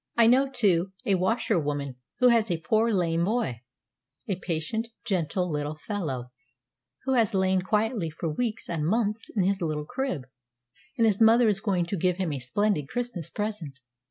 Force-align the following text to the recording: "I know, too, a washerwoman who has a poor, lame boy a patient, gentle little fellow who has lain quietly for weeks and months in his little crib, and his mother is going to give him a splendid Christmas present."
"I 0.17 0.25
know, 0.25 0.49
too, 0.49 0.93
a 1.05 1.13
washerwoman 1.13 1.95
who 2.17 2.29
has 2.29 2.49
a 2.49 2.59
poor, 2.59 2.91
lame 2.91 3.23
boy 3.23 3.61
a 4.27 4.35
patient, 4.37 4.87
gentle 5.05 5.47
little 5.51 5.75
fellow 5.75 6.23
who 7.03 7.13
has 7.13 7.35
lain 7.35 7.61
quietly 7.61 8.09
for 8.09 8.27
weeks 8.27 8.67
and 8.67 8.83
months 8.87 9.29
in 9.29 9.43
his 9.43 9.61
little 9.61 9.85
crib, 9.85 10.23
and 10.97 11.05
his 11.05 11.21
mother 11.21 11.47
is 11.49 11.59
going 11.59 11.85
to 11.85 11.97
give 11.97 12.17
him 12.17 12.33
a 12.33 12.39
splendid 12.39 12.87
Christmas 12.87 13.29
present." 13.29 13.79